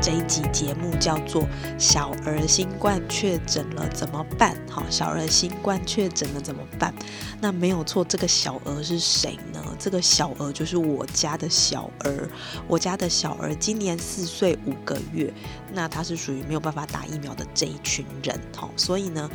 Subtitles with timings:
[0.00, 1.42] 这一集节目叫做
[1.76, 4.54] 《小儿新冠确诊了怎么办》？
[4.70, 6.94] 好，小儿新冠确诊了怎么办？
[7.40, 9.60] 那没有错，这个小儿是谁呢？
[9.76, 12.28] 这个小儿就是我家的小儿。
[12.68, 15.32] 我家的小儿今年四岁五个月，
[15.72, 18.38] 那他是属于没有办法打疫苗的这一群人。
[18.54, 19.28] 好，所以呢，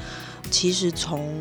[0.50, 1.38] 其实从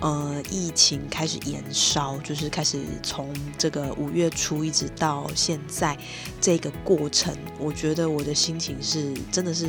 [0.00, 5.96] 呃，疫情开始延烧，就是开始从这个五月初一直到现在
[6.40, 9.66] 这个过程，我觉得我的心情是真的是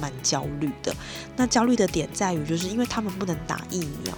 [0.00, 0.94] 蛮焦虑的。
[1.36, 4.14] 那焦虑的点在于，就是因为他们不能打疫苗，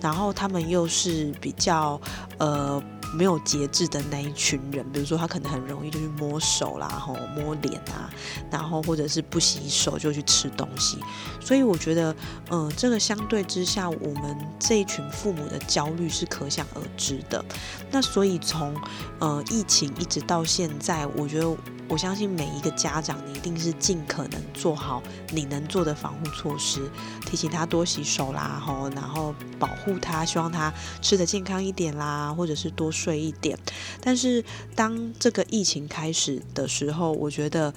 [0.00, 2.00] 然后他们又是比较
[2.38, 2.82] 呃。
[3.14, 8.10] 没有节制的那一群人，比如说他可能很容易就去摸手啦，吼摸脸啊，
[8.50, 10.98] 然后或者是不洗手就去吃东西，
[11.40, 12.14] 所以我觉得，
[12.50, 17.44] 嗯，这个相对之下，我们这一群父母的焦虑是可想而知的。
[17.90, 18.74] 那所以从
[19.18, 21.56] 呃疫情一直到现在，我觉得。
[21.88, 26.90] 我相信每一个家长，你一定是尽可能做好你能做的防护措施，
[27.24, 33.58] 提醒他多洗手啦，吼，然后保护他，希望他吃的健康一点啦，或者是多睡一点。
[34.00, 37.72] 但是当这个疫情开始的时候，我觉得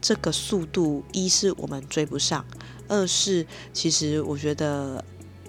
[0.00, 2.44] 这个速度一是我们追不上，
[2.86, 5.02] 二是其实我觉得。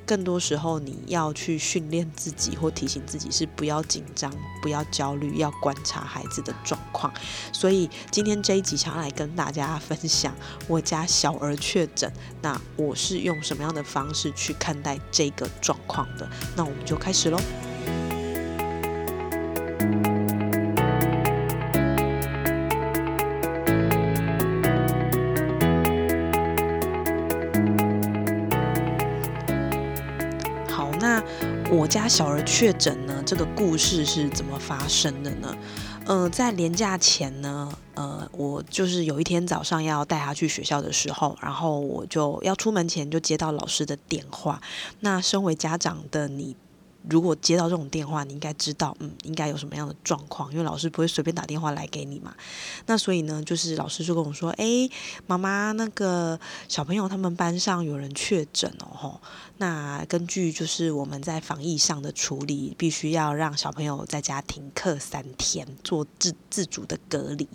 [0.06, 7.12] 更多时候，你要去训练自己或提醒自己是不要紧张、不要焦虑，要观察孩子的状况。
[7.52, 10.36] 所以今天这一集想要来跟大家 分享
[10.68, 12.12] 我家小儿确诊，
[12.42, 16.30] 那我是用什么样的方式去看待这个状况的？
[16.56, 17.40] 那我们就开始喽。
[32.08, 35.58] 小儿确诊呢，这个故事是怎么发生的呢？
[36.06, 44.62] 呃，在年假前呢，呃，我就是有一天早上要带他去学校的时候，然后我就要出门前就接到老师的电话。
[45.00, 46.56] 那身为家长的你。
[47.10, 52.36] 如果接到这种电话，你应该知道，嗯，应该有什么样的状况，因为老师不会随便打电话来给你嘛。
[52.86, 54.90] 那所以呢，就是老师就跟我说，哎，
[55.28, 59.22] 妈妈，那个小朋友他们班上有人确诊哦，吼。
[59.58, 67.48] 那根据就是我们在防疫上的处理，必须要让小朋友在家停课三天，做自自主的隔离。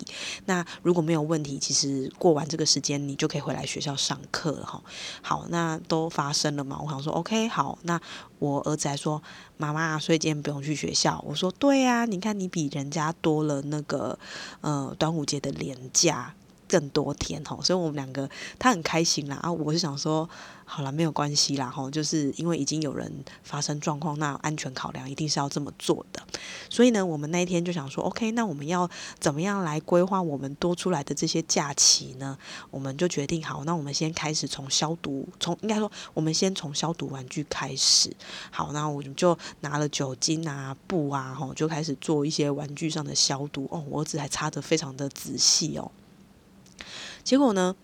[0.45, 4.81] 那如果没有问题，其实过完这个时间，你就可以回来学校上课了，哈。
[5.21, 6.79] 好，那都发生了嘛？
[6.83, 8.01] 我想说，OK，好，那
[8.41, 9.21] 我儿子还说。
[9.57, 11.23] 妈妈，所以今天不用去学校。
[11.23, 14.17] 我说对呀，你看你比人家多了那个
[14.61, 16.33] 呃端午节的连假。
[16.71, 19.51] 更多天哈，所以我们两个他很开心啦啊！
[19.51, 20.27] 我是想说，
[20.63, 23.11] 好了，没有关系啦哈，就是因为已经有人
[23.43, 26.23] 发生状况，那安全考量一定是要这么做的。
[26.69, 28.89] 所以呢，我们那一天就想说，OK，那我们要
[29.19, 32.37] 怎么样来规划我们多出来的这些假期呢？
[32.69, 38.15] 我们就决定好，那我们先开始从消毒，从应该说，我们先从消毒玩具开始。
[38.49, 43.67] 好，那我们就拿了酒精啊、布啊，吼，就开始做一些玩具上的消毒。
[43.69, 45.91] 哦，我儿子还擦得非常的仔细哦。
[47.23, 47.75] 结果呢？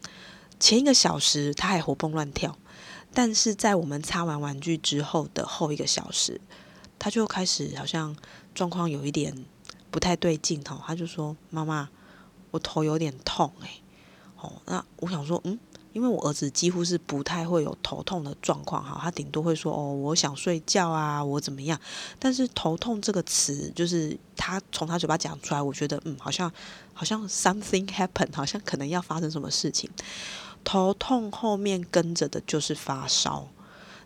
[0.59, 2.57] 前一个小时他还活蹦乱跳，
[3.13, 6.41] 但是在我们擦完玩具之后的后一个小时，
[6.97, 8.15] 他就开始好像
[8.55, 9.45] 状况有一点
[9.91, 10.81] 不太对劲哈。
[10.85, 11.89] 他就说：“妈妈，
[12.51, 13.83] 我头有点痛诶。
[14.41, 15.59] 哦，那我想说，嗯。
[15.93, 21.79] 因为我儿子几乎是不太会有头痛的状况哈，他顶多会说哦，我想睡觉啊，我怎么样？
[22.19, 26.51] 但是头痛这个词，就是他从他嘴巴讲出来，我觉得嗯，好像
[26.97, 29.87] 好像 something happened，好像可能要发生什么事情。
[30.63, 33.47] 头痛后面跟着的就是发烧，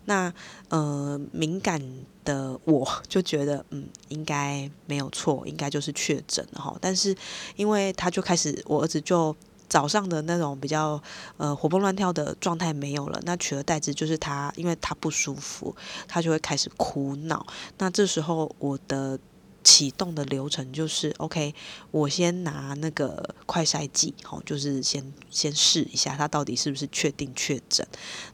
[0.04, 0.32] 那
[0.68, 1.82] 呃敏感
[2.24, 6.76] 的我就觉得嗯，应该没有错，应该就是确诊了哈。
[6.80, 7.16] 但是
[7.56, 9.34] 因为他就开始，我儿子就。
[9.68, 11.02] 早上的那种比较
[11.38, 15.74] 呃活蹦乱跳的状态没有了，那取而代之就是他，因为他不舒服，
[16.06, 17.46] 他就会开始哭闹。
[17.78, 19.18] 那这时候我的
[19.64, 21.54] 启动的流程就是，OK，
[21.90, 27.86] 我先拿那个快筛剂，吼，就是先先试一下它到底是不是确定确诊。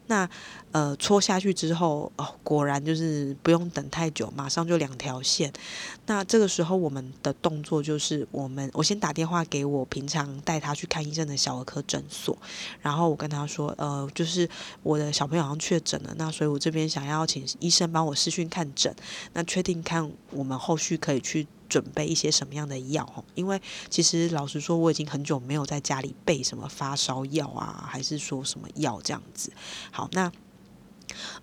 [0.07, 0.29] 那
[0.71, 5.53] 呃戳下去之后，哦，果然就是不用等太久，马上就两条线。
[6.07, 12.35] 那这个时候我们的动作就是，我们我先打电话给我平常带他去看医生的小儿科诊所，
[12.81, 14.49] 然后我跟他说，呃，就是
[14.81, 18.93] 我的小朋友好像确诊了，那所以我这边想要请医生帮我视讯看诊，
[19.33, 21.19] 那确定看我们后续可以。
[21.19, 23.23] 去准备一些什么样的药？
[23.35, 29.51] 因为其实老实说，我已经很久没有在家里备什么发烧药啊，还是说什么药这样子。
[29.91, 30.31] 好，那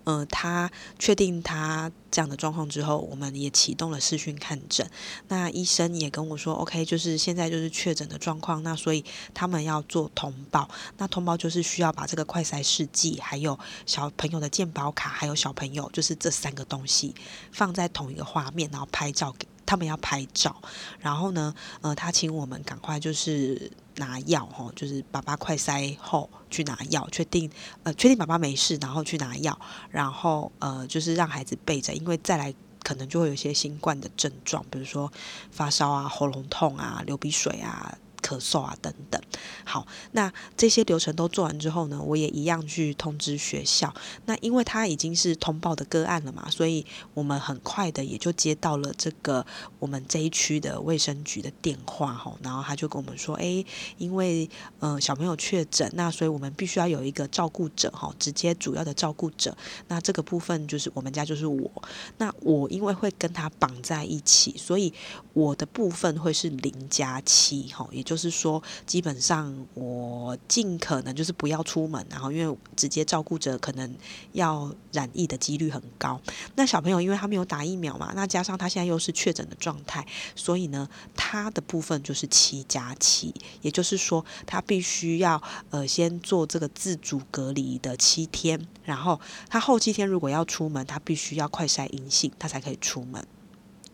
[0.05, 0.69] 嗯，他
[0.99, 4.89] 确定他这样的状况之后，我们也启动了视讯看诊。
[5.27, 9.05] 那医生也跟我说，OK，就是现在就是确诊的状况，那所以
[9.35, 10.67] 他们要做通报。
[10.97, 17.13] 那通报就是需要把这个快筛试剂，还有小朋友的健保卡，还有小朋友就是这三个东西
[17.51, 19.47] 放在同一个画面，然后拍照给。
[19.67, 20.55] 他们要拍照，
[20.97, 27.51] 然后呢，呃，他请我们赶快就是拿药哈，就是爸爸快塞后去拿药，确定
[27.83, 29.59] 呃确定爸爸没事，然后去拿药，
[29.89, 35.11] 然后呃就是让孩子备着，为再来可能就会有一些新冠的症状，比如说
[35.51, 37.97] 发烧啊、喉咙痛啊、流鼻水啊。
[38.27, 39.21] 咳嗽啊，等等。
[39.63, 43.93] 好，那这些流程都做完之后呢，我也一样去通知学校。
[44.25, 49.45] 那因为他已经是通报的个案了嘛，所以我们很快的也就接到了这个
[49.79, 52.35] 我们这一区的卫生局的电话哈。
[52.43, 53.63] 然后他就跟我们说，哎，
[53.97, 54.49] 因为
[54.79, 59.55] 呃小朋友确诊，那所以我们必须要有一个照顾者哈，直接主要的照顾者。
[59.87, 61.71] 那这个部分就是我们家就是我。
[62.17, 64.93] 那我因为会跟他绑在一起，所以
[65.31, 68.16] 我的部分会是零加七哈，也就。
[68.17, 73.95] 就是说，基本上我尽可能就是不要出门，然后因为直接照顾者可能
[74.31, 76.19] 要染疫的几率很高。
[76.55, 80.03] 那小朋友因为他没有打疫苗嘛，那加上他现在又是确诊的状态，
[80.35, 83.31] 所以呢，他的部分就是七加七，
[83.61, 85.39] 也就是说他必须要
[85.69, 93.23] 呃先做这个自主隔离的七天，然后他后七天如果要出门，他必须要快筛阴性，他才可以出门。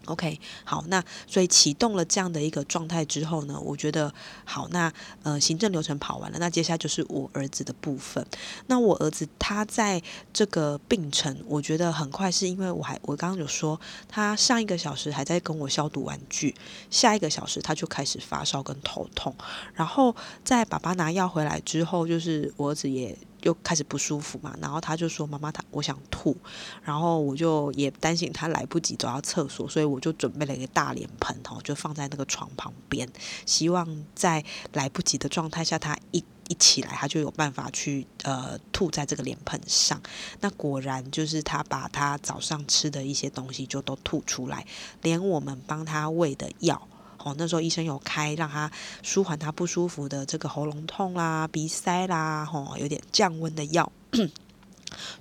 [0.05, 4.13] OK，好，那所以启动了这样的一个状态之后呢，我觉得
[4.44, 4.91] 好，那
[5.23, 8.25] 呃行政流程跑完了，那接下来就是我儿子的部分。
[8.67, 10.01] 那我儿子他在
[10.33, 16.53] 这个病程，我觉得很快，是因为我还我刚刚有说，他上一个小时还在跟我消毒玩具，
[16.89, 19.33] 下一个小时他就开始发烧跟头痛，
[19.73, 23.17] 然后在爸爸拿药回来之后，就是我儿子也。
[23.43, 26.35] 又开始不舒服嘛，然后他就说：“妈妈，他我想吐。”
[26.83, 33.07] 然后我就也担心他来不及走到厕所，所以我就准备了一个大脸盆，吼，就放在那个床旁边，
[33.45, 34.43] 希望在
[34.73, 40.01] 来不及的状态下，他一一起来，他就有办法去呃吐在这个脸盆上。
[40.41, 44.65] 那果然就是他把他早上吃的一些东西就都吐出来，
[45.01, 46.87] 连我们帮他喂的药。
[47.23, 48.69] 哦，那时候医生有开让他
[49.01, 53.91] 舒缓他不舒服的这个喉咙痛啦、鼻塞啦，吼，有点降温的药，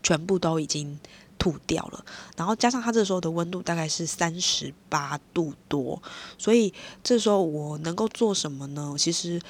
[0.03, 0.99] 全部都已经
[1.39, 2.05] 吐掉了。
[2.37, 6.03] 然后加上他这时候的温度大概是三十八度多，
[6.37, 8.95] 所以这时候我能够做什么呢？
[8.99, 9.41] 其实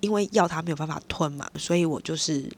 [0.00, 2.50] 因为药他没有办法吞嘛，所以我就是。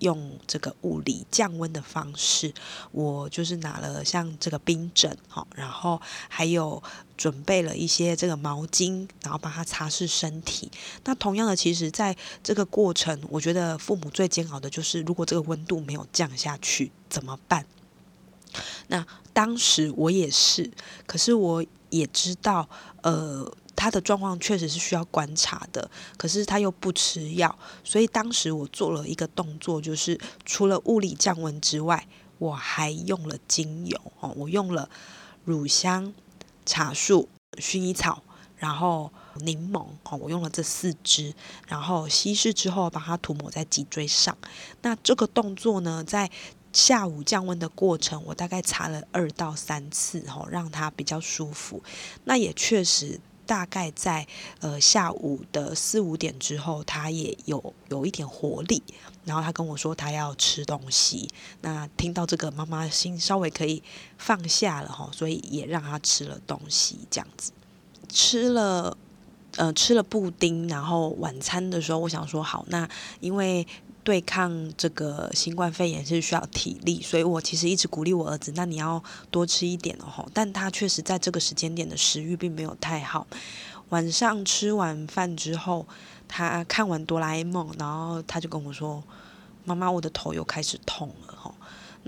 [0.00, 2.52] 用这个物理降温的方式，
[2.92, 6.82] 我就是拿了像这个冰枕，好，然后还有
[7.16, 10.70] 准备了一些这个毛巾，然后帮他擦拭身体。
[11.04, 17.66] 那同样的，其实在这个过程，我觉得父母最煎熬的就是，如果这个温度没有降下去怎么办？
[18.86, 20.70] 那当时我也是，
[21.06, 22.68] 可是我也知道，
[23.02, 23.52] 呃。
[23.78, 32.04] 他的状况确实是需要观察的，可是他又不吃药，所以当时我做了一个动作，就是除了物理降温之外，
[32.38, 34.90] 我还用了精油哦，我用了
[35.44, 36.12] 乳香、
[36.66, 38.20] 茶树、薰衣草，
[38.56, 41.32] 然后柠檬哦，我用了这四支，
[41.68, 44.36] 然后稀释之后把它涂抹在脊椎上。
[44.82, 46.28] 那这个动作呢，在
[46.72, 51.80] 下午降温的过程，我大概擦了二到三次哦，让它比较舒服。
[52.24, 53.20] 那也确实。
[53.48, 54.26] 大概在
[54.60, 58.82] 呃下午的四五点之后，他也有有一点活力，
[59.24, 61.28] 然后他跟我说他要吃东西。
[61.62, 63.82] 那听到这个，妈妈心稍微可以
[64.18, 67.50] 放下了哈，所以也让他吃了东西，这样子
[68.10, 68.94] 吃了
[69.56, 72.86] 呃吃了布丁，然后晚餐的时候，我想说好，那
[73.20, 73.66] 因为。
[74.08, 80.26] 对抗这个新冠肺炎是需要体力，所以我其实一直鼓励我儿子，那你要多吃一点哦。
[80.32, 83.26] 但他确实在这个时间点的食欲并没有太好。
[83.90, 85.86] 晚上吃完饭之后，
[86.26, 89.04] 他看完哆啦 A 梦，然后他就跟我说
[89.66, 91.27] ：“妈妈，我的头又开始痛了。”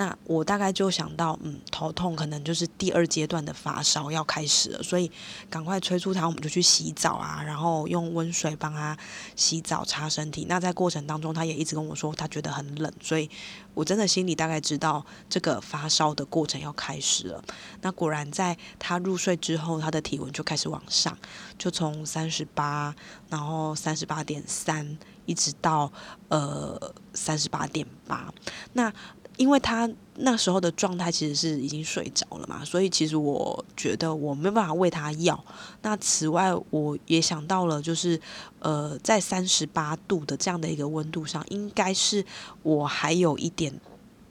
[0.00, 5.12] 那我大概就想到，嗯，头痛可能就是第二阶段的发烧要开始了，所以
[5.50, 8.96] 赶快催促他，我们就去洗澡啊，然后用温水帮他
[9.36, 10.46] 洗澡擦身体。
[10.48, 13.28] 那在过程当中，他也一直跟我说他觉得很冷，所以
[13.74, 17.44] 我真的心里大概知道这个发烧的过程要开始了。
[17.82, 21.14] 那果然在他入睡之后，他的体温就开始往上，
[21.58, 22.94] 就从三十八，
[23.28, 24.96] 然后三十八点三。
[25.26, 25.92] 一直到
[26.26, 28.34] 呃三十八点八，
[28.72, 28.92] 那
[29.40, 35.42] 因为他那时候的状态其实是已经睡着了嘛，所以其实我觉得我没办法喂他药。
[35.80, 38.20] 那此外，我也想到了，就是
[38.58, 42.22] 呃在三十八度的这样的一个温度上，应该是
[42.62, 43.72] 我还有一点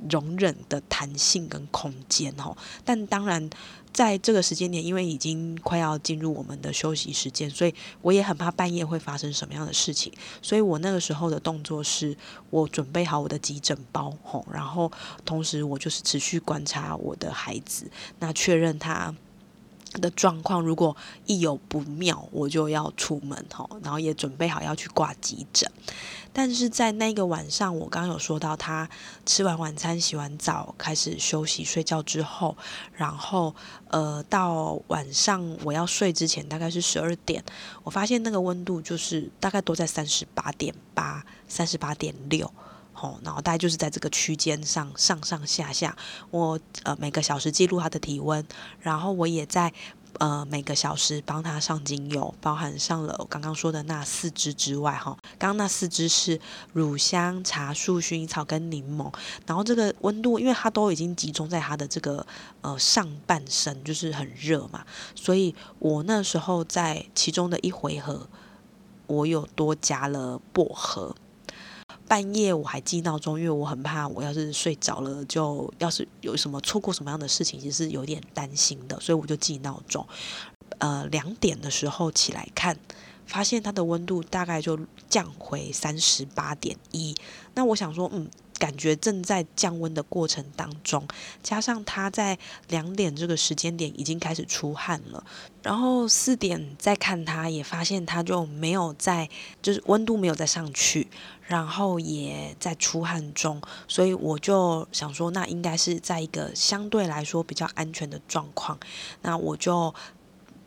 [0.07, 2.55] 容忍的弹性跟空间哦。
[2.85, 3.49] 但当然。
[3.91, 10.11] 在这个时间点，因为已经快要进入我们的休息时间，所以我也很怕半夜会发生什么样的事情。
[10.41, 12.15] 所以我那个时候的动作是，
[12.49, 14.91] 我准备好我的急诊包，吼，然后
[15.25, 19.13] 同时我就是持续观察我的孩子，那确认他。
[19.93, 25.69] 的状况，如果一有不妙，我就要出门哈，然后也准备好要去挂急诊。
[26.31, 28.87] 但是在那个晚上，我刚刚有说到，他
[29.25, 32.55] 吃完晚餐、洗完澡、开始休息睡觉之后，
[32.93, 33.55] 然后
[33.87, 37.43] 呃，到晚上我要睡之前，大概是十二点，
[37.83, 42.53] 我发现那个温度就是大概都在三十八点八、三十八点六。
[43.01, 45.95] 哦，然后大概就是在这个区间上上上下下，
[46.31, 48.45] 我呃每个小时记录他的体温，
[48.81, 49.71] 然后我也在
[50.17, 56.37] 呃每个小时帮他上精油，包含上了我刚刚说的那四支之外，哈，刚刚那四支是
[56.73, 59.09] 乳香、茶树、薰衣草跟柠檬，
[59.45, 62.25] 然后这个温度，因为它都已经集中在他的这个
[62.61, 64.83] 呃上半身，就是很热嘛，
[65.15, 68.27] 所以我那时候在其中的一回合，
[69.07, 71.15] 我有多加了薄荷。
[72.09, 80.05] 半夜我还记闹钟，因为我很怕我要是睡着了，就要是有什么错过什么样的事情，其实有点担心的，所以我就记闹钟。
[80.79, 82.75] 呃，两点的时候起来看，
[83.27, 87.15] 发现它的温度大概就降回三十八点一。
[87.53, 88.27] 那我想说，嗯。
[88.59, 91.07] 感觉正在降温的过程当中，
[91.41, 92.37] 加上他在
[92.67, 95.23] 两点这个时间点已经开始出汗了，
[95.63, 99.27] 然后四点再看他，也发现他就没有在，
[99.61, 101.07] 就是温度没有再上去，
[101.47, 108.77] 然后也在出汗中，所以我就想说，那应该是在一个相对来说比较安全的状况，
[109.21, 109.95] 那我就。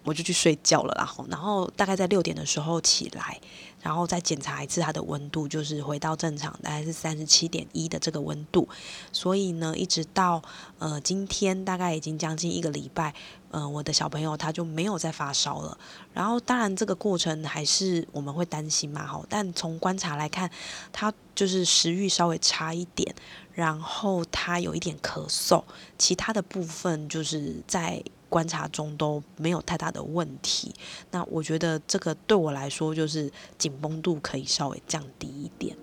[0.05, 3.41] 我就去睡觉了，然后，然后大概在六点的时候起来，
[3.81, 8.69] 然后再检查一次它的温度，就是回到正常，大概是三十七点一的这个温度。
[9.13, 10.43] 所以呢，一直到
[10.79, 13.15] 呃今天大概已经将近一个礼拜，
[13.53, 15.79] 呃，我的小朋友他就没有再发烧了。
[16.13, 19.25] 然后，当然这个过程还是我们会担心嘛，好。
[19.29, 20.51] 但从观察来看，
[20.93, 23.15] 他就是食欲稍微差一点，
[23.53, 25.63] 然后他有一点咳嗽，
[25.97, 28.03] 其他的部分就是在。
[28.33, 30.75] 观察中都没有太大的问题，
[31.11, 35.77] 那我觉得这个对我来说就是紧绷度可以稍微降低一点。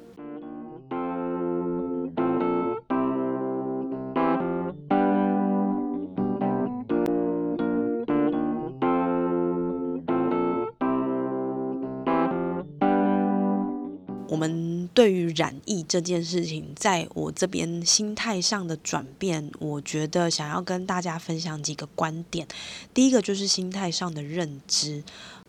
[14.99, 22.45] 对于染疫这件事情，在我这边心态上的转变，我觉得想要跟大家分享几个观点。
[22.93, 25.01] 第一个就是心态上的认知，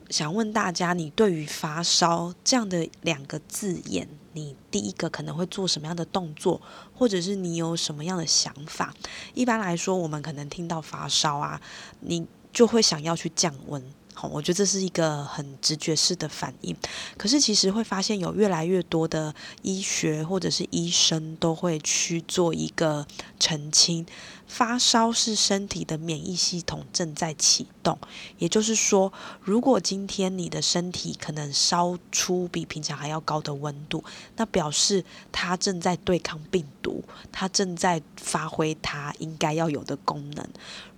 [0.09, 6.62] 想问大家，你对于发烧这样的两个字眼，你第一个可能会做什么样的动作，
[6.95, 8.95] 或者是你有什么样的想法？
[9.35, 11.61] 一般来说，我们可能听到发烧啊，
[12.02, 13.83] 你就会想要去降温。
[14.23, 16.76] 我觉得这是一个很直觉式的反应，
[17.17, 23.07] 可是其实会发现有越来越多的医学或者是医生都会去做一个
[23.38, 24.05] 澄清：
[24.47, 27.99] 发烧是身体的免疫系统正在启动，
[28.37, 34.05] 也就是说，如果今天你的身体可能烧出比平常还要高的温度，
[34.37, 35.02] 那表示
[35.33, 37.02] 它正在对抗病毒，
[37.33, 40.47] 它正在发挥它应该要有的功能。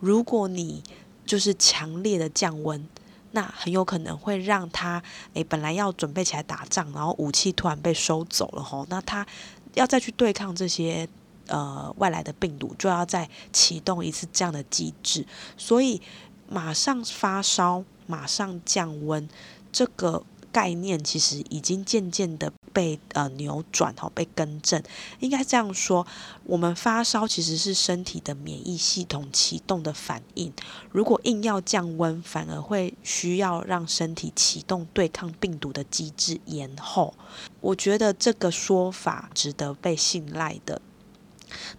[0.00, 0.82] 如果你
[1.24, 2.88] 就是强烈的降温，
[3.32, 5.02] 那很有可能会让他
[5.34, 9.26] 诶，本来要准备起来打仗，然后武器突然被收走了吼，那他
[9.74, 11.08] 要再去对抗这些
[11.48, 16.00] 呃外来的病毒，就要再启动一次这样的机制，所以
[16.48, 19.28] 马上发烧，马上降温，
[19.72, 20.24] 这个。
[20.52, 24.82] 概念其实已经渐渐的被呃扭转哈，被更正。
[25.20, 26.06] 应该这样说，
[26.44, 30.52] 我们发烧其实是身体的免疫系统启动的反应。
[30.90, 37.14] 如果硬要降温，反而会需要让身体启动对抗病毒的机制延后。
[37.60, 40.80] 我觉得这个说法值得被信赖的。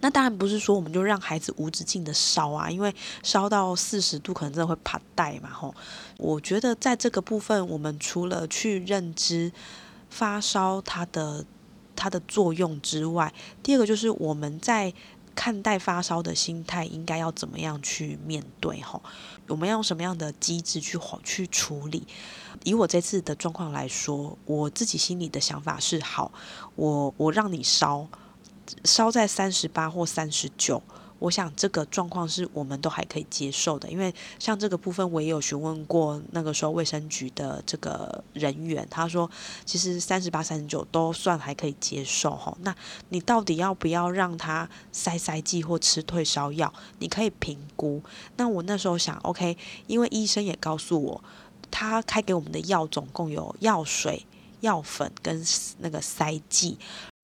[0.02, 5.74] 那当然不是说我们就让孩子无止境的烧啊，因为烧到四十度可能真的会怕带嘛吼。
[6.20, 9.52] 我觉得在这个部分，我们除了去认知
[10.14, 11.44] 发烧它的
[11.96, 14.94] 它的作用之外，第二个就是我们在
[15.34, 19.02] 看待发烧的心态应该要怎么样去面对吼？
[19.48, 22.06] 我们要用什么样的机制去去处理？
[22.64, 26.32] 以我这次的状况来说，我自己心里的想法是：好，
[26.76, 28.08] 我我让你烧。
[28.86, 30.82] 烧在三十八或三十九，
[31.24, 39.32] 我想这个状况是我们都还可以接受的，因为像这个部分我也有询问过那个时候卫生局的这个人员，他说
[39.64, 42.54] 其实三十八、三十九都算还可以接受哈。
[42.60, 42.76] 那
[43.08, 46.74] 你到底要不要让他塞塞剂或吃退烧药？
[47.00, 48.04] 你可以评估。
[48.36, 51.24] 那我那时候想，OK，因为医生也告诉我，
[51.72, 54.26] 他开给我们的药总共有药水、
[54.60, 55.42] 药粉跟
[55.80, 56.78] 那个塞剂。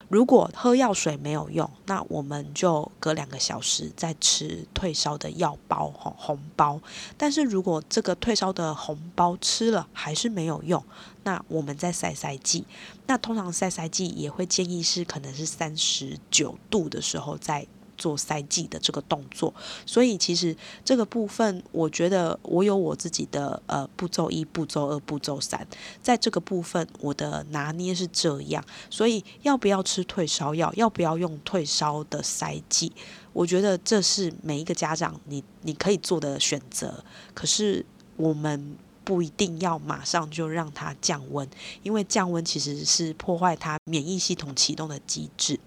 [0.10, 6.82] 如果喝药水没有用，那我们就隔两个小时再吃退烧的药包，红红包。
[7.16, 10.84] 但是如果这个退烧的红包吃了还是没有用，
[11.24, 12.66] 那我们再塞塞剂。
[13.06, 17.68] 那通常塞塞剂也会建议是可能是三十九度的时候再。
[18.00, 19.54] 做塞剂的这个动作，
[19.86, 25.68] 所以其实这个部分，我觉得我有我自己的呃步骤一、步骤二、步骤三，
[26.02, 32.94] 在这个部分我的拿捏是这样，所以要不要吃退烧药，要不要用退烧的塞剂，
[33.34, 37.04] 我觉得这是每一个家长你你可以做的选择，
[37.34, 41.48] 可是我们不一定要马上就让它降温，
[41.84, 45.60] 因为降温其实是破坏它免疫系统启动的机制。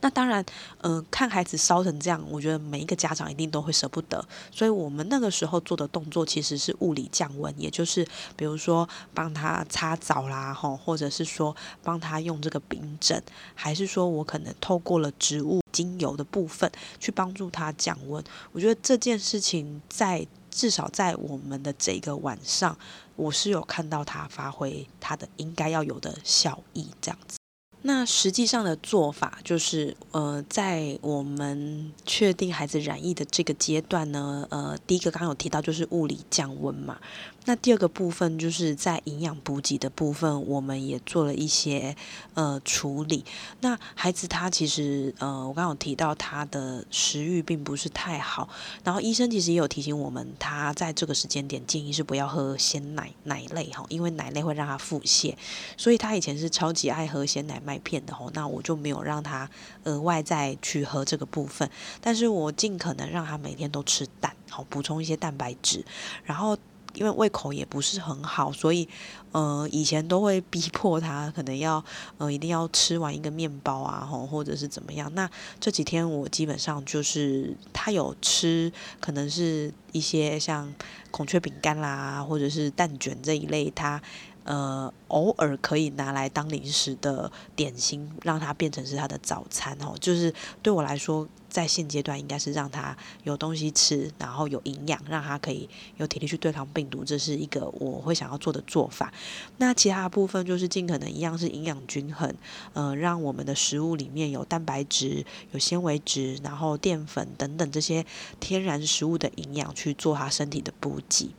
[0.00, 0.44] 那当然，
[0.82, 4.24] 嗯，看孩子烧成这样，我觉得每一个家长一定都会舍不得。
[4.50, 8.06] 所以我们那个时候做的动作其实是物理降温，也就是
[8.36, 13.22] 比如说帮他擦澡啦，吼，或者是说帮他用这个冰枕，
[13.54, 18.22] 还是说我可能透过了植物精油的部分去帮助他降温。
[18.52, 22.78] 我觉得这件事情在至少在我们的这个晚上，
[23.16, 27.43] 我是有看到他发挥他的应该要有的效益，这样子。
[27.86, 36.98] 那实际上的做法就是，呃，在我们确定孩子染疫的这个阶段呢，呃，第一个刚刚有提到就是物理降温嘛。
[37.46, 41.94] 那第二个部分就是在营养补给的部分，我们也做了一些
[42.34, 43.24] 呃处理。
[43.60, 48.48] 那孩子他其实呃，我刚刚有提到他的食欲并不是太好，
[48.82, 55.34] 然后医生其实也有提醒我们，他在这个时间点建议是不要喝鲜奶奶类哈，因为奶类会让他腹泻，
[55.76, 59.48] 所以他以前是超级爱喝鲜奶麦片的吼，那我就没有让他
[59.84, 61.68] 额外再去喝这个部分，
[62.00, 65.84] 但是我尽可能让他每天都吃蛋，好补充一些蛋白质，
[66.24, 66.56] 然后。
[66.94, 68.88] 因为胃口也不是很好，所以，
[69.32, 71.84] 呃，以前都会逼迫他，可能要，
[72.18, 75.12] 呃，一定要吃完一个面包啊，吼，或者是怎么样。
[75.14, 75.28] 那
[75.60, 80.72] 这几天我基本上就是他有吃，可能是一些像
[81.10, 84.00] 孔雀饼干啦，或者是蛋卷这一类，他。
[84.44, 89.94] 呃，偶尔可以拿来当零食的点心，让它变成是他的早餐哦。
[90.00, 99.12] 就是对我来说，在现阶段应该是让他有东西吃，然后有营养，让他可以有体力去对抗病毒，这是一个我会想要做的做法。
[99.56, 102.34] 那其他的部分就是尽可能一样是营养均衡，
[102.72, 108.04] 呃，让我们的食物里面有蛋白质、有纤维质，然后淀粉等等这些
[108.40, 111.30] 天然食物的营养去做他身体的补给。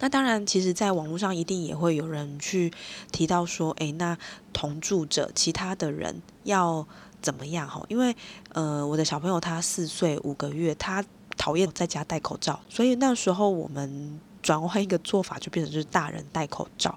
[0.00, 2.72] 那当然，其实，在网络上一定也会有人去
[3.10, 4.16] 提到说，诶，那
[4.52, 6.86] 同住者其他的人要
[7.20, 7.68] 怎么样？
[7.68, 8.14] 哈，因为
[8.52, 11.04] 呃，我的小朋友他四岁五个月，他
[11.36, 16.96] 讨厌在家戴口罩，所以那时候我们转换一个做法，就变成就是大人戴口罩，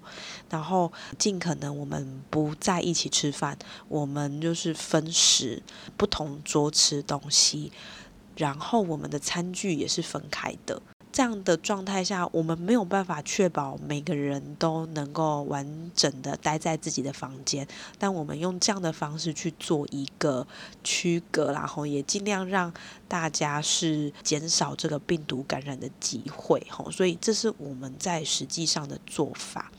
[0.49, 5.63] 然后尽可能我们不在一起吃饭，我们就是分食
[5.97, 7.71] 不同桌吃东西，
[8.37, 10.79] 然后我们的餐具也是分开的。
[11.11, 17.67] 这样的状态下，我们没有办法确保每个人都能够完整的待在自己的房间，
[17.99, 20.47] 但我们用这样的方式去做一个
[20.83, 22.73] 区隔，然后也尽量让
[23.07, 29.71] 大家是减少这个病毒感染的机会，吼，所以这是我们在实际上的做法。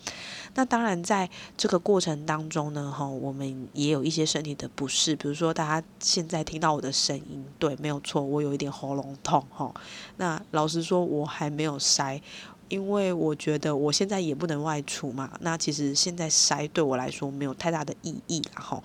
[0.54, 9.72] 那当然，在这个过程当中呢，哈，我们也有一些身体的不适，比如说大家现在听到我的声音，对，没有错，我有一点喉咙痛，哈。
[10.18, 12.20] 那老实说，我还没有筛，
[12.68, 15.32] 因为我觉得我现在也不能外出嘛。
[15.40, 18.84] 那其实现在筛对我来说没有太大的意义，然后，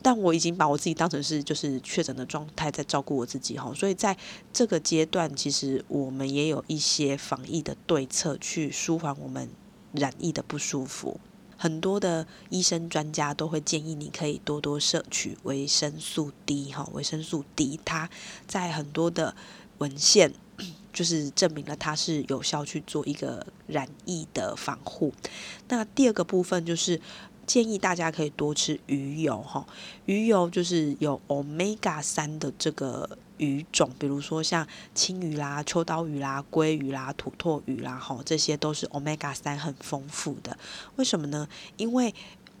[0.00, 3.70] 但我已经把我自己当成是就是确诊的状态在照顾我自己，哈。
[3.74, 4.16] 所以在
[4.54, 9.50] 这个阶段，其实我们也有一些防疫的对策去舒缓我们。
[9.94, 11.18] 染疫的不舒服。
[11.56, 18.10] 很多的医生专家都会建议你可以多多摄取维生素 D 哈，维生素 D 它
[18.46, 19.34] 在很多的
[19.78, 20.34] 文献
[20.92, 25.12] 就是证明了它是有效去做一个染疫的防护。
[25.68, 27.00] 那第二个部分就是
[27.46, 29.66] 建议大家可以多吃鱼油哈，
[30.06, 33.18] 鱼油就是有 omega 三的这个。
[33.38, 40.56] 鱼种，比如说像青鱼啦、秋刀鱼啦、鲑鱼啦、土托鱼啦，吼，这些都是 omega 三很丰富的。
[40.96, 41.48] 为什么呢？
[41.76, 42.14] 因为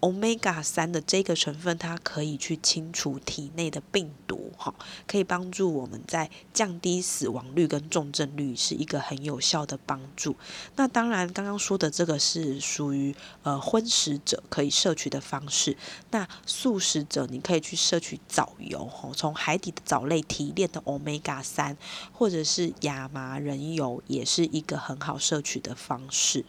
[0.04, 4.74] omega 三的这个成分，它可以去清除体内的病毒，哈，
[5.06, 10.36] 可以帮助我们在降低死亡率跟重症率，是一个很有效的帮助。
[10.76, 15.74] 那当然，刚刚说的这个是属于呃荤食者可以摄取的方式。
[16.10, 21.78] 那素食者，你可以去摄取藻油，哈，从海底的藻类提炼的 omega 三，
[22.12, 26.44] 或者是亚麻仁油，也是一个很好摄取的方式。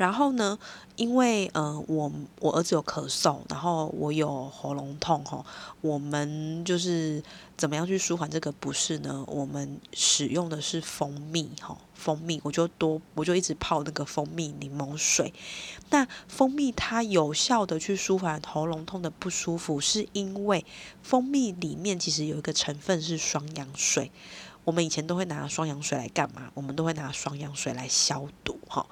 [0.00, 0.58] 然后呢，
[0.96, 2.10] 因为呃，我
[2.40, 5.44] 我儿子有咳嗽，然后我有喉咙痛哈，
[5.82, 7.22] 我们就是
[7.54, 9.22] 怎么样去舒缓这个不适呢？
[9.28, 15.34] 我们使用的是蜂蜜哈，蜂蜜我就多我就一直泡那个蜂蜜柠檬水。
[15.90, 20.64] 那蜂蜜它有效的去舒缓喉咙痛的不舒服，是因为
[21.02, 24.10] 蜂蜜里面其实有一个成分是双氧水。
[24.64, 26.50] 我们以前都会拿双氧水来干嘛？
[26.54, 28.86] 我们都会拿双氧水来消毒哈。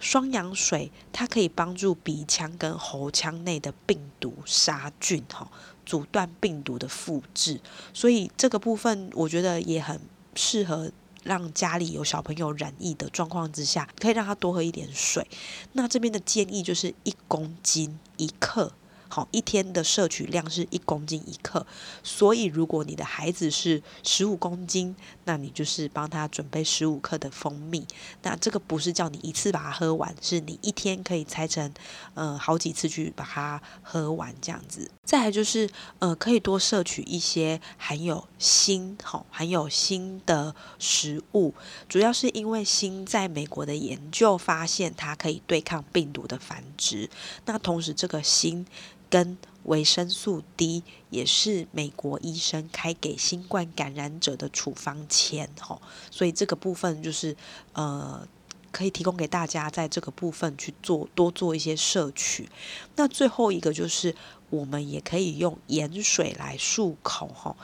[0.00, 5.48] 双氧水它可以帮助鼻腔跟喉腔内的病毒杀菌，哈，
[5.86, 7.60] 阻断病毒的复制。
[7.94, 10.00] 所以这个部分我觉得也很
[10.34, 10.90] 适合
[11.22, 15.26] 让家里有小朋友染疫的状况之下，可以让他多喝一点水。
[15.74, 18.72] 那这边的建议就是一公斤一克。
[19.12, 21.66] 好，一天的摄取量是一公斤一克，
[22.04, 24.94] 所以如果你的孩子是十五公斤，
[25.24, 27.84] 那你就是帮他准备十五克的蜂蜜。
[28.22, 31.74] 那这个不是叫你一次把它喝完，是你一天可以拆成
[32.14, 34.88] 呃好几次去把它喝完这样子。
[35.04, 35.68] 再来就是
[35.98, 41.52] 呃可以多摄取一些含有锌，好含有锌的食物，
[41.88, 47.10] 主要是因为锌在美国的研究发现它可以对抗病毒的繁殖。
[47.46, 48.64] 那同时这个锌。
[49.10, 57.36] 跟维生素 D 也是美国医生开给新冠感染者的处方签，吼，所以这个部分就是
[57.74, 58.26] 呃，
[58.72, 62.48] 可以提供给大家在这个部分去做多做一些摄取。
[62.96, 64.14] 那最后一个就是
[64.48, 67.56] 我们也可以用盐水来漱口，吼，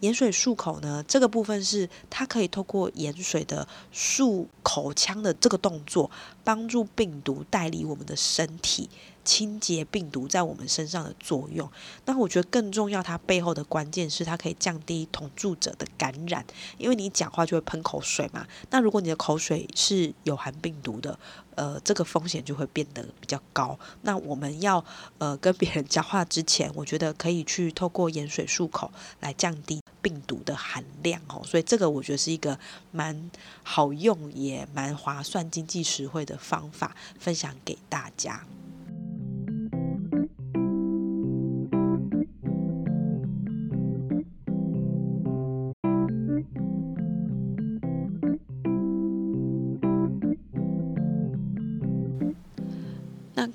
[0.00, 6.10] 盐水漱口呢，这个部分是它可以透过盐水的漱口腔的这个动作，
[6.44, 8.90] 帮助病毒带离我们的身体。
[9.28, 11.70] 清洁病毒在我们身上的作用，
[12.06, 16.42] 那我觉得更重要，它背后的关键是它可以降低同住者的感染，
[16.78, 18.46] 因为你讲话就会喷口水嘛。
[18.70, 21.18] 那如果你的口水是有含病毒的，
[21.56, 23.78] 呃，这个风险就会变得比较高。
[24.00, 24.82] 那我们要
[25.18, 31.42] 呃跟别人讲话之前，我觉得可以去透过盐水漱口来降低病毒的含量哦。
[31.44, 32.58] 所以这个我觉得是一个
[32.92, 33.30] 蛮
[33.62, 38.46] 好用也蛮划算、经济实惠的方法，分享给大家。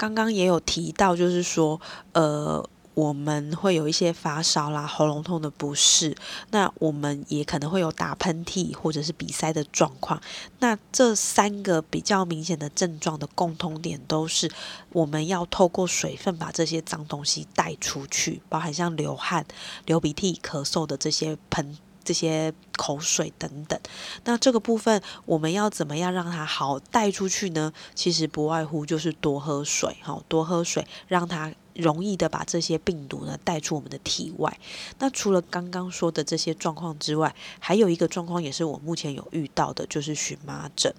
[0.04, 1.80] 刚刚也有提到，就是说，
[2.12, 2.62] 呃，
[2.94, 6.14] 我们会有一些发烧啦、喉咙痛的不适，
[6.52, 10.22] 那我们也可能会有打喷嚏或者是鼻塞的状况。
[10.60, 14.52] 那这三个比较明显的症状的共通点，都是
[14.90, 19.46] 我们要透过水分把这些脏东西带出去，包含像流汗、
[19.86, 21.78] 流鼻涕、咳嗽的这些喷。
[22.04, 23.80] 这些口水等等，
[24.26, 27.72] 那这个部分我们要怎么样让它好带出去呢？
[27.96, 31.52] 其实不外乎就是多喝水，哈，多喝水，让它。
[31.76, 34.60] 容易的把这些病毒呢带出我们的体外。
[35.00, 40.94] 那除了刚刚说的这些状况之外，还有一个状况也是我目前有遇到的，就是荨麻疹。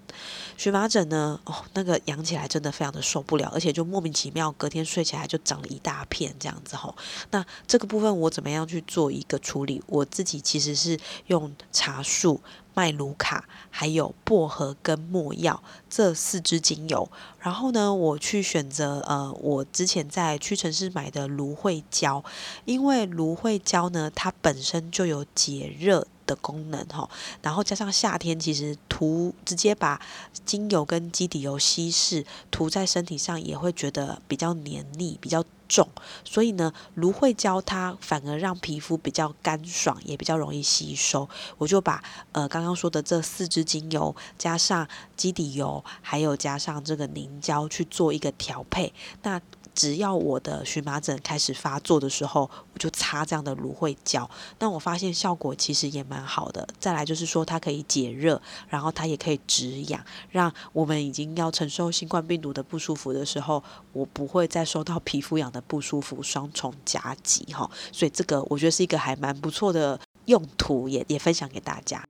[0.57, 6.95] 荨麻疹呢，哦，那个痒起来真的非常的受不了，而且就莫名其妙，隔天睡起来就长了一大片这样子吼。
[7.31, 9.83] 那这个部分我怎么样去做一个处理？
[9.87, 12.41] 我自己其实是用茶树。
[12.75, 17.09] 麦卢卡，还有薄荷跟墨药这四支精油，
[17.39, 22.23] 然后呢，我去选择呃，我之前在屈臣氏买的芦荟胶，
[22.65, 26.07] 因为芦荟胶呢，它本身就有解热。
[26.27, 27.09] 的功能哈，
[27.43, 30.01] 然后加上夏天其实涂直接把
[30.45, 35.89] 精油跟基底油稀释涂在身体上也会觉得比较黏腻，比较重，
[36.25, 41.29] 所以呢，芦荟胶它反而让皮肤比较干爽，也比较容易吸收。
[41.59, 49.41] 我就把呃刚刚说的这四支精油加上基底油，还有加上这个凝胶去做一个调配，那。
[49.75, 54.29] 只要我的荨麻疹开始发作的时候，我就擦这样的芦荟胶。
[54.59, 56.67] 那我发现效果其实也蛮好的。
[56.79, 67.71] 再来就是说，它可以解热，然后它也可以止痒，让我们已经要承受新冠病毒的不舒服的时候，我不会再受到皮肤痒的不舒服，双重夹击哈。
[67.93, 72.05] 所以这个我觉得是一个还蛮不错的用途，也也分享给大家。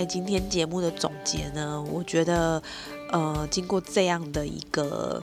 [0.00, 2.62] 在今天节目的总结呢，我觉得，
[3.12, 5.22] 呃，经过这样的一个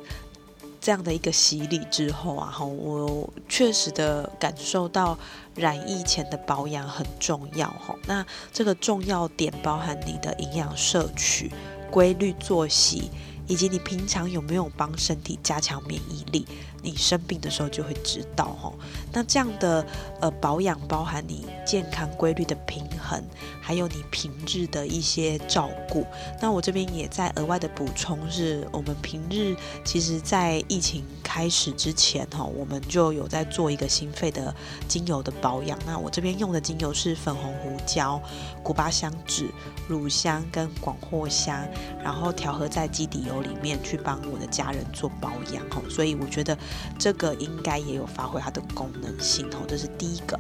[0.80, 5.18] 这样的一个洗礼之后啊，哈，我确实的感受到
[5.56, 7.96] 染疫前的保养很重要，哈。
[8.06, 11.52] 那这个重要点包含你的营养摄取、
[11.90, 13.10] 规律作息，
[13.48, 16.46] 以及你平常有没有帮身体加强免疫力。
[16.84, 18.72] 你生病的时候就会知道哈，
[19.12, 19.86] 那这样的
[20.22, 23.22] 呃保养包含你健康规律的平衡，
[23.60, 26.06] 还有你平日的一些照顾。
[26.40, 34.54] 那我这边也在额外的补充，是我们平日其实在疫情开始之前哈，我们就有在做一个心肺的
[34.88, 35.78] 精油的保养。
[35.86, 38.22] 那我这边用的精油是粉红胡椒、
[38.64, 39.50] 古巴香脂、
[39.88, 41.68] 乳香跟广藿香，
[42.04, 45.82] 然后调和在基底油里面去帮我的家人做保养哈。
[45.90, 46.58] 所以我觉得。
[46.98, 50.40] 这个应该也有发挥它的功能性哦，这是第一个。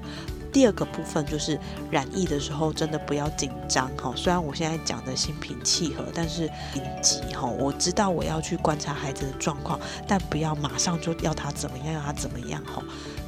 [0.49, 1.59] 第二个部分就是
[1.91, 4.11] 染疫的时候真的不要紧张哈。
[4.15, 7.45] 虽然我现在讲的心平气和，但是紧急哈。
[7.45, 12.81] 我知道我要去观察孩子的状况，但不要马上就要他怎么样，要他怎么样哈。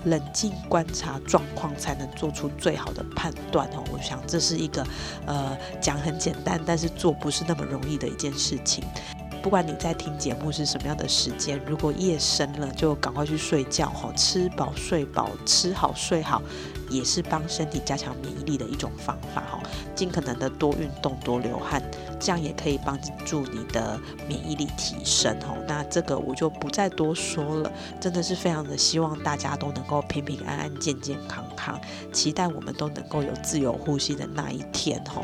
[0.06, 3.84] 冷静观察状况，才能做出最好的判断哦。
[3.92, 4.84] 我想这是一个
[5.28, 8.84] 呃讲很简单，但是做不是那么容易的一件事情。
[9.42, 16.42] 不管你在听节目是什么样的时间，如果夜深了，就赶快去睡觉哈，吃饱睡饱，吃好睡好，
[16.90, 19.60] 也是帮身体加强免疫力的一种方法哈。
[19.96, 21.82] 尽可能的多运动，多流汗，
[22.20, 25.56] 这样也可以帮助你的免疫力提升哈。
[25.68, 31.80] 那这个我就不再多说了，真的是非常的希望大家都能够平平安安、健健康康，
[32.12, 35.24] 期待我们都能够有自由呼吸的那一天哈。